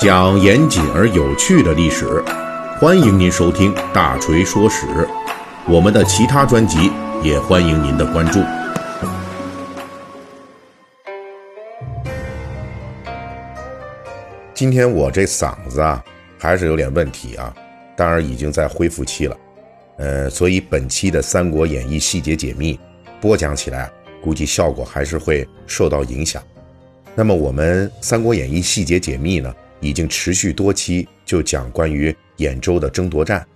[0.00, 2.22] 讲严谨而有趣的历史，
[2.80, 4.86] 欢迎您收听《大锤说史》。
[5.68, 6.90] 我们的其他专辑
[7.22, 8.40] 也欢迎您的关注。
[14.54, 16.02] 今天我这嗓子啊，
[16.38, 17.54] 还是有点问题啊，
[17.96, 19.36] 当然已经在恢复期了。
[19.98, 22.80] 呃，所以本期的《三国演义》细节解密
[23.20, 23.90] 播讲起来，
[24.22, 26.42] 估计效果还是会受到影响。
[27.14, 33.46] 那么我们《三国演义》细节解密呢，已经持续多期就讲关于兖州的争夺战，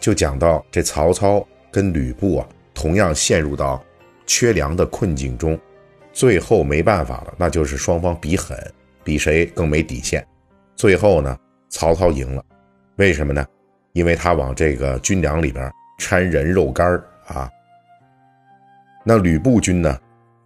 [0.00, 3.84] 就讲到这曹操跟吕布啊，同样陷入到
[4.26, 5.58] 缺粮的困境中，
[6.12, 8.58] 最后没办法了，那就是双方比狠，
[9.04, 10.26] 比谁更没底线。
[10.74, 12.42] 最后呢，曹操赢了，
[12.96, 13.46] 为什么呢？
[13.92, 17.48] 因为他往这个军粮里边掺人肉干啊。
[19.04, 19.96] 那吕布军呢，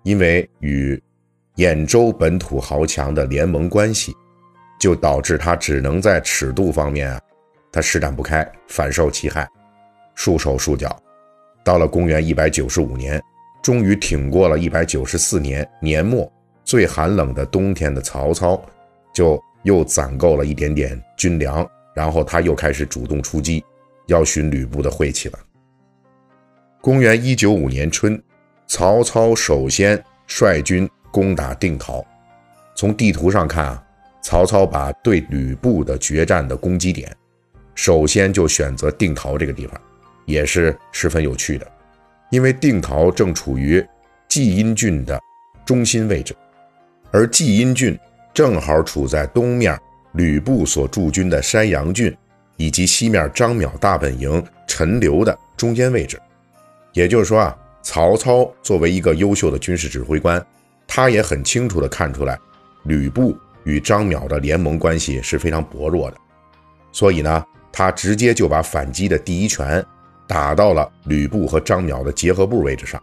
[0.02, 1.00] 因为与
[1.58, 4.16] 兖州本土豪强的联盟关系，
[4.80, 7.20] 就导致他只能在尺度方面啊，
[7.70, 9.46] 他施展不开，反受其害，
[10.14, 10.96] 束手束脚。
[11.62, 13.22] 到了公元一百九十五年，
[13.62, 16.32] 终于挺过了一百九十四年年末
[16.64, 18.58] 最寒冷的冬天的曹操，
[19.12, 19.38] 就。
[19.64, 23.62] 又攒够了一点点军粮，然后他又开始主动出击，
[24.06, 25.38] 要寻吕布的晦气了。
[26.80, 28.22] 公元一九五年春，
[28.68, 32.04] 曹操首先率军攻打定陶。
[32.74, 33.82] 从地图上看啊，
[34.22, 37.14] 曹操把对吕布的决战的攻击点，
[37.74, 39.80] 首先就选择定陶这个地方，
[40.26, 41.66] 也是十分有趣的，
[42.30, 43.84] 因为定陶正处于
[44.28, 45.20] 蓟阴郡的
[45.64, 46.34] 中心位置，
[47.10, 47.98] 而蓟阴郡。
[48.34, 49.76] 正好处在东面
[50.12, 52.16] 吕布所驻军的山阳郡，
[52.56, 56.20] 以及西面张邈大本营陈留的中间位置。
[56.92, 60.40] 也就是说啊，曹操作为一个优秀的军事指挥官，
[60.88, 62.36] 他也很清楚地看出来，
[62.82, 66.16] 吕布与张邈的联盟关系是非常薄弱的。
[66.90, 69.84] 所以呢，他直接就把反击的第一拳
[70.26, 73.00] 打到了吕布和张邈的结合部位置上。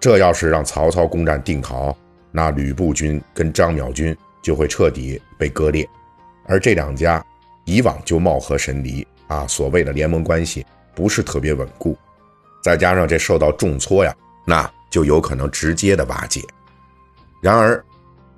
[0.00, 1.94] 这要是让曹操攻占定陶，
[2.30, 4.16] 那吕布军跟张邈军。
[4.42, 5.88] 就会彻底被割裂，
[6.48, 7.24] 而这两家
[7.64, 11.96] 以往就貌合神离啊，所谓的联盟关系不是特别稳固，
[12.60, 14.12] 再加上这受到重挫呀，
[14.44, 16.40] 那就有可能直接的瓦解。
[17.42, 17.84] 然而，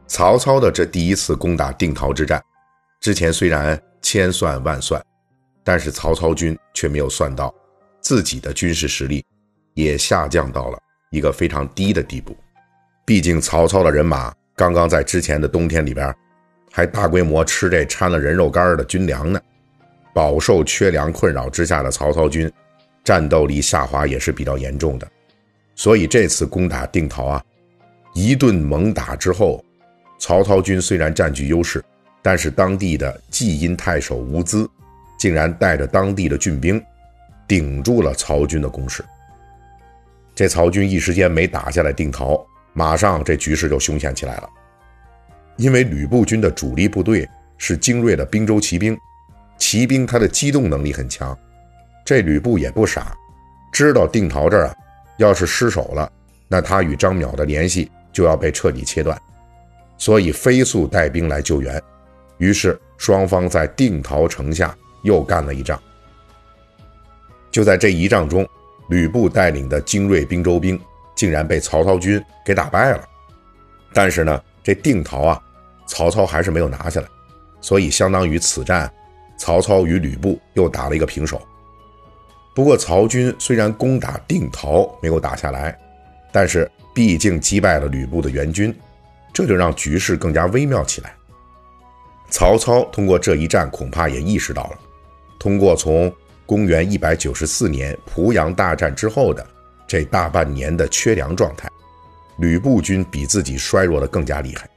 [0.06, 2.42] 曹操的这第一次攻打定陶之战，
[3.00, 5.00] 之前虽然千算万算，
[5.62, 7.54] 但是曹操军却没有算到
[8.00, 9.22] 自己的军事实力
[9.74, 10.78] 也下降到了
[11.10, 12.34] 一个非常低的地步，
[13.04, 14.34] 毕竟曹操的人马。
[14.56, 16.14] 刚刚在之前的冬天里边，
[16.72, 19.38] 还大规模吃这掺了人肉干的军粮呢，
[20.14, 22.50] 饱受缺粮困扰之下的曹操军，
[23.02, 25.06] 战斗力下滑也是比较严重的。
[25.74, 27.44] 所以这次攻打定陶啊，
[28.14, 29.62] 一顿猛打之后，
[30.18, 31.84] 曹操军虽然占据优势，
[32.22, 34.70] 但是当地的蓟阴太守吴资，
[35.18, 36.82] 竟然带着当地的郡兵，
[37.46, 39.04] 顶住了曹军的攻势。
[40.34, 42.44] 这曹军一时间没打下来定陶。
[42.76, 44.50] 马上这局势就凶险起来了，
[45.56, 48.98] 因为吕布军的主力部队是精锐的滨州骑兵，
[49.58, 51.38] 骑兵他的机动能力很强，
[52.04, 53.16] 这吕布也不傻，
[53.72, 54.74] 知道定陶这儿啊，
[55.18, 56.10] 要是失守了，
[56.48, 59.20] 那他与张邈的联系就要被彻底切断，
[59.98, 61.82] 所以飞速带兵来救援，
[62.38, 65.78] 于是双方在定陶城下又干了一仗。
[67.50, 68.48] 就在这一仗中，
[68.88, 70.80] 吕布带领的精锐滨州兵。
[71.16, 73.08] 竟然被曹操军给打败了，
[73.92, 75.40] 但是呢，这定陶啊，
[75.86, 77.06] 曹操还是没有拿下来，
[77.60, 78.92] 所以相当于此战，
[79.38, 81.40] 曹操与吕布又打了一个平手。
[82.52, 85.78] 不过曹军虽然攻打定陶没有打下来，
[86.34, 88.76] 但是毕竟击败了吕布的援军，
[89.32, 91.14] 这就让局势更加微妙起来。
[92.28, 94.78] 曹操通过这一战，恐怕也意识到了，
[95.38, 96.12] 通过从
[96.44, 99.46] 公元一百九十四年濮阳大战之后的。
[99.86, 101.68] 这大半年的缺粮状态，
[102.38, 104.68] 吕布军比自己衰弱的更加厉害。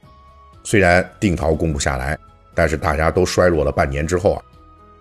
[0.62, 2.16] 虽然定陶攻不下来，
[2.54, 4.42] 但是大家都衰弱了半年之后啊，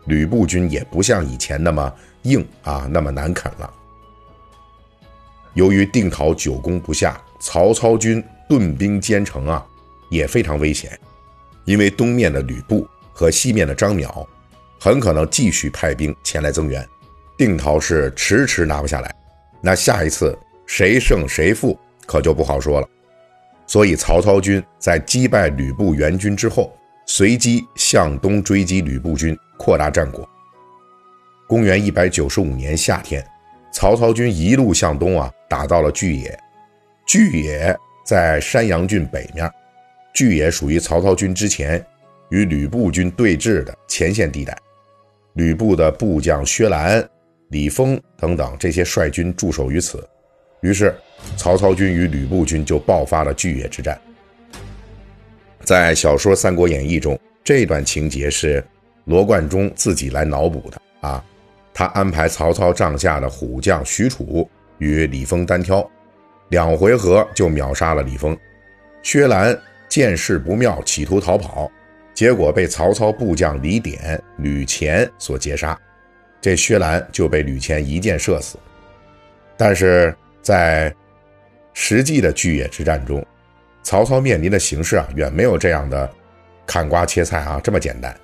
[0.05, 1.93] 吕布军也不像以前那么
[2.23, 3.71] 硬啊，那么难啃了。
[5.57, 9.65] 由于定陶久攻不下，曹操军顿兵坚城啊，
[10.07, 10.92] 也非常危险。
[11.65, 14.24] 因为东面的吕布和西面的张邈，
[14.80, 16.88] 很可能继续派兵前来增援，
[17.36, 19.12] 定陶是迟迟拿不下来。
[19.59, 20.38] 那下一次
[20.68, 21.75] 谁胜谁负
[22.06, 22.88] 可就不好说了，
[23.65, 26.71] 所以曹操军在击败吕布援军之后，
[27.07, 30.30] 随即向东追击吕布军，扩大战果。
[31.48, 33.25] 公元一百九十五年夏天，
[33.74, 36.38] 曹操军一路向东啊，打到了巨野。
[37.05, 39.49] 巨野在山阳郡北面，
[40.13, 41.83] 巨野属于曹操军之前
[42.29, 44.57] 与吕布军对峙的前线地带。
[45.33, 47.07] 吕布的部将薛兰、
[47.49, 50.05] 李丰等等这些率军驻守于此，
[50.61, 50.94] 于是
[51.35, 53.99] 曹操军与吕布军就爆发了巨野之战。
[55.63, 58.63] 在小说《三国演义》中，这段情节是
[59.05, 61.23] 罗贯中自己来脑补的啊。
[61.73, 64.49] 他安排曹操帐下的虎将许褚
[64.79, 65.89] 与李丰单挑，
[66.50, 68.38] 两回合就秒杀了李丰。
[69.01, 69.57] 薛兰
[69.88, 71.71] 见势不妙，企图逃跑。
[72.13, 75.79] 结果被曹操部将李典、吕虔所截杀，
[76.41, 78.57] 这薛兰就被吕虔一箭射死。
[79.56, 80.91] 但是在
[81.73, 83.23] 实际的巨野之战中，
[83.83, 86.12] 曹操面临的形势啊，远没有这样的
[86.65, 88.15] 砍瓜切菜啊这么简单。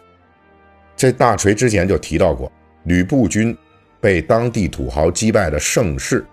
[0.96, 2.52] 这大锤之前就提到过，
[2.86, 3.56] 吕布军
[4.02, 6.26] 被当地土豪击败的盛世，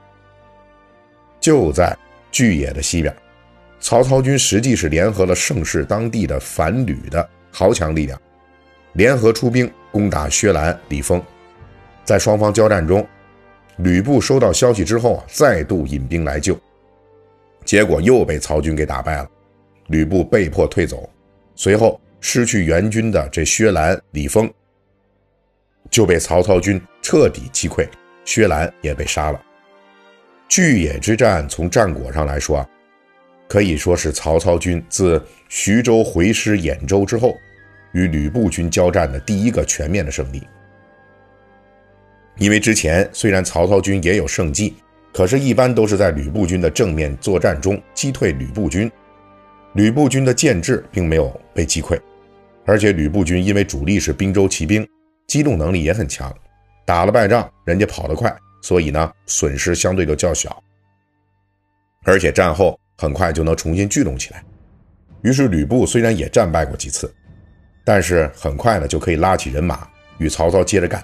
[1.40, 1.96] 就在
[2.30, 3.14] 巨野的西边。
[3.80, 7.28] 曹操军实际是联合了盛世当地的反吕的。
[7.52, 8.16] 豪强力量
[8.92, 11.20] 联合出兵攻打薛兰、李丰，
[12.04, 13.04] 在双方交战中，
[13.78, 16.56] 吕布收到消息之后啊，再度引兵来救，
[17.64, 19.28] 结果又被曹军给打败了，
[19.88, 21.10] 吕布被迫退走。
[21.56, 24.48] 随后失去援军的这薛兰、李丰
[25.90, 27.84] 就被曹操军彻底击溃，
[28.24, 29.42] 薛兰也被杀了。
[30.50, 32.68] 巨野之战从战果上来说啊。
[33.48, 37.36] 可以说是曹操军自徐州回师兖州之后，
[37.92, 40.42] 与吕布军交战的第一个全面的胜利。
[42.38, 44.76] 因为之前虽然曹操军也有胜绩，
[45.12, 48.90] 可是，一般都是在吕布军的正面作战中击退吕布军，
[49.74, 52.00] 吕布军的建制并没有被击溃，
[52.64, 54.86] 而且吕布军因为主力是滨州骑兵，
[55.26, 56.32] 机动能力也很强，
[56.86, 60.62] 打了败仗，人家跑得快，所以呢，损失相对就较小，
[62.04, 62.78] 而且战后。
[63.00, 64.44] 很快就能重新聚拢起来。
[65.22, 67.10] 于是吕布虽然也战败过几次，
[67.82, 71.02] 但是很快呢就可以拉起人马与曹操接着干。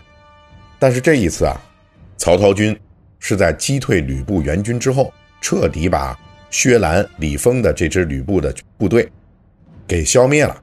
[0.78, 1.58] 但是这一次啊，
[2.18, 2.78] 曹操军
[3.18, 5.10] 是在击退吕布援军之后，
[5.40, 6.14] 彻底把
[6.50, 9.10] 薛兰、李丰的这支吕布的部队
[9.88, 10.62] 给消灭了，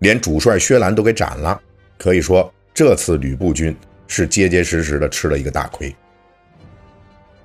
[0.00, 1.58] 连主帅薛兰都给斩了。
[1.96, 3.74] 可以说这次吕布军
[4.10, 5.90] 是结结实实的吃了一个大亏。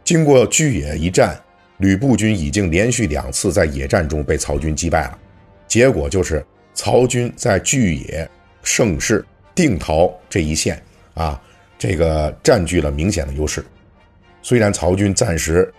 [0.03, 1.39] 经过巨野一战。
[1.79, 5.19] 吕布军已经连续两次在野战中被曹军击败了，
[5.67, 6.41] 结果就是
[6.73, 8.25] 曹军在巨野、
[8.63, 10.81] 盛世、定陶这一线
[11.15, 11.37] 啊，
[11.77, 13.61] 这个占据了明显的优势。
[14.41, 15.69] 虽然曹军暂时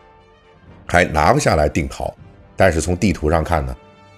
[0.87, 2.15] 还拿不下来定陶，
[2.57, 3.75] 但是从地图上看呢，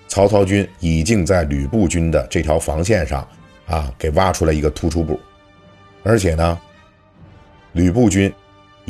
[0.08, 3.24] 曹操军已经在吕布军的这条防线上
[3.66, 5.20] 啊给挖出来一个突出部，
[6.08, 6.58] 而且呢，
[7.74, 8.32] 吕布军。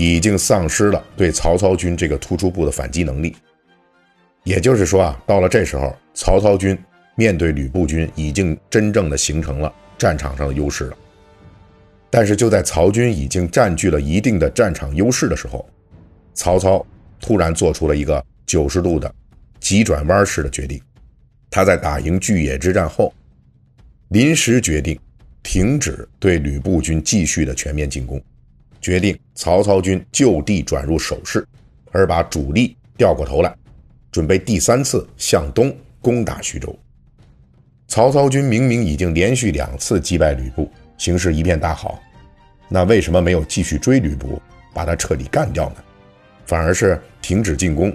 [0.01, 3.35] 已经丧失了对曹操军这个突出部的反击能力，
[4.45, 6.79] 也就是说啊，到了这时候，曹操军
[7.17, 10.97] 面对吕布军已经真正的形成了战场上的优势了。
[12.11, 15.69] 但是就在曹军已经占据了一定的战场优势的时候，
[16.33, 16.87] 曹操
[17.21, 19.13] 突然做出了一个九十度的
[19.59, 20.81] 急转弯式的决定，
[21.51, 23.13] 他在打赢巨野之战后，
[24.11, 24.97] 临时决定
[25.43, 28.21] 停止对吕布军继续的全面进攻。
[28.81, 31.47] 决定曹操军就地转入守势，
[31.91, 33.55] 而把主力调过头来，
[34.13, 36.79] 准备第三次向东攻打徐州。
[37.89, 42.01] 曹操军明明已经连续两次击败吕布，形势一片大好，
[42.69, 44.41] 那为什么没有继续追吕布，
[44.73, 45.77] 把他彻底干掉呢？
[46.47, 47.95] 反而是停止进攻，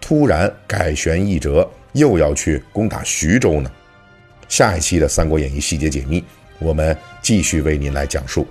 [0.00, 3.70] 突然改弦易辙，又要去攻打徐州呢？
[4.48, 6.24] 下一期的《三国演义》细节解密，
[6.58, 8.46] 我们继续为您来讲述。